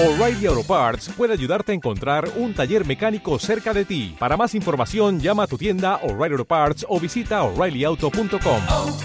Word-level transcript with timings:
O'Reilly 0.00 0.46
Auto 0.46 0.62
Parts 0.62 1.08
puede 1.08 1.32
ayudarte 1.32 1.72
a 1.72 1.74
encontrar 1.74 2.30
un 2.36 2.54
taller 2.54 2.86
mecánico 2.86 3.36
cerca 3.40 3.74
de 3.74 3.84
ti. 3.84 4.14
Para 4.16 4.36
más 4.36 4.54
información, 4.54 5.18
llama 5.18 5.42
a 5.42 5.46
tu 5.48 5.58
tienda 5.58 5.96
O'Reilly 6.04 6.34
Auto 6.34 6.44
Parts 6.44 6.86
o 6.88 7.00
visita 7.00 7.42
oreillyauto.com. 7.42 8.62
oh, 8.68 8.96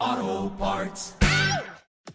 oh, 0.00 0.52
Parts. 0.58 1.14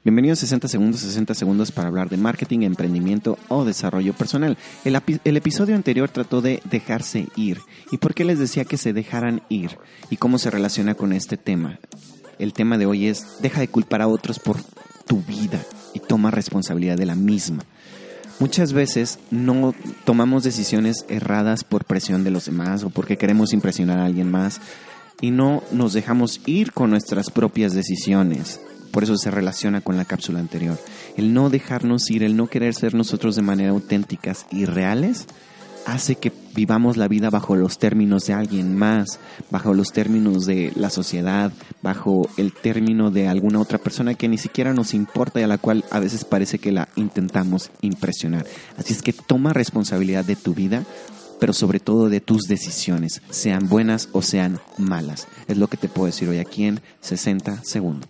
Bienvenidos 0.03 0.39
a 0.39 0.41
60 0.41 0.67
segundos, 0.69 1.01
60 1.01 1.35
segundos 1.35 1.71
para 1.71 1.87
hablar 1.89 2.09
de 2.09 2.17
marketing, 2.17 2.61
emprendimiento 2.61 3.37
o 3.47 3.63
desarrollo 3.63 4.13
personal. 4.13 4.57
El 4.83 5.37
episodio 5.37 5.75
anterior 5.75 6.09
trató 6.09 6.41
de 6.41 6.63
dejarse 6.63 7.27
ir. 7.35 7.59
¿Y 7.91 7.99
por 7.99 8.15
qué 8.15 8.25
les 8.25 8.39
decía 8.39 8.65
que 8.65 8.77
se 8.77 8.91
dejaran 8.91 9.43
ir? 9.49 9.77
¿Y 10.09 10.17
cómo 10.17 10.39
se 10.39 10.49
relaciona 10.49 10.95
con 10.95 11.13
este 11.13 11.37
tema? 11.37 11.79
El 12.37 12.53
tema 12.53 12.77
de 12.77 12.85
hoy 12.85 13.07
es 13.07 13.41
deja 13.41 13.61
de 13.61 13.67
culpar 13.67 14.01
a 14.01 14.07
otros 14.07 14.39
por 14.39 14.57
tu 15.05 15.21
vida 15.21 15.61
y 15.93 15.99
toma 15.99 16.31
responsabilidad 16.31 16.97
de 16.97 17.05
la 17.05 17.15
misma. 17.15 17.63
Muchas 18.39 18.73
veces 18.73 19.19
no 19.31 19.73
tomamos 20.03 20.43
decisiones 20.43 21.05
erradas 21.07 21.63
por 21.63 21.85
presión 21.85 22.23
de 22.23 22.31
los 22.31 22.45
demás 22.45 22.83
o 22.83 22.89
porque 22.89 23.17
queremos 23.17 23.53
impresionar 23.53 23.99
a 23.99 24.05
alguien 24.05 24.29
más 24.29 24.59
y 25.21 25.31
no 25.31 25.63
nos 25.71 25.93
dejamos 25.93 26.41
ir 26.45 26.73
con 26.73 26.89
nuestras 26.89 27.29
propias 27.29 27.73
decisiones. 27.73 28.59
Por 28.91 29.03
eso 29.03 29.15
se 29.17 29.31
relaciona 29.31 29.81
con 29.81 29.95
la 29.95 30.05
cápsula 30.05 30.39
anterior. 30.39 30.77
El 31.15 31.33
no 31.33 31.49
dejarnos 31.49 32.09
ir, 32.11 32.23
el 32.23 32.35
no 32.35 32.47
querer 32.47 32.73
ser 32.73 32.93
nosotros 32.93 33.35
de 33.35 33.41
manera 33.41 33.71
auténticas 33.71 34.45
y 34.51 34.65
reales, 34.65 35.27
hace 35.85 36.15
que 36.15 36.31
vivamos 36.55 36.97
la 36.97 37.07
vida 37.07 37.29
bajo 37.29 37.55
los 37.55 37.77
términos 37.77 38.25
de 38.25 38.33
alguien 38.33 38.75
más, 38.75 39.19
bajo 39.51 39.73
los 39.73 39.91
términos 39.91 40.45
de 40.45 40.71
la 40.75 40.89
sociedad, 40.89 41.51
bajo 41.83 42.27
el 42.37 42.53
término 42.53 43.11
de 43.11 43.27
alguna 43.27 43.59
otra 43.59 43.77
persona 43.77 44.15
que 44.15 44.27
ni 44.27 44.37
siquiera 44.37 44.73
nos 44.73 44.93
importa 44.93 45.39
y 45.39 45.43
a 45.43 45.47
la 45.47 45.57
cual 45.57 45.83
a 45.91 45.99
veces 45.99 46.25
parece 46.25 46.57
que 46.57 46.71
la 46.71 46.87
intentamos 46.95 47.69
impresionar. 47.81 48.45
Así 48.77 48.93
es 48.93 49.01
que 49.01 49.13
toma 49.13 49.53
responsabilidad 49.53 50.25
de 50.25 50.35
tu 50.35 50.53
vida, 50.53 50.83
pero 51.39 51.53
sobre 51.53 51.79
todo 51.79 52.09
de 52.09 52.21
tus 52.21 52.43
decisiones, 52.43 53.21
sean 53.29 53.67
buenas 53.67 54.09
o 54.13 54.21
sean 54.21 54.59
malas. 54.77 55.27
Es 55.47 55.57
lo 55.57 55.67
que 55.67 55.77
te 55.77 55.89
puedo 55.89 56.07
decir 56.07 56.29
hoy 56.29 56.39
aquí 56.39 56.65
en 56.65 56.81
60 57.01 57.63
segundos. 57.63 58.09